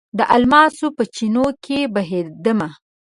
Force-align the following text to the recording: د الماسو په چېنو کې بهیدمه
د 0.17 0.19
الماسو 0.35 0.87
په 0.97 1.03
چېنو 1.15 1.45
کې 1.63 1.79
بهیدمه 1.93 2.69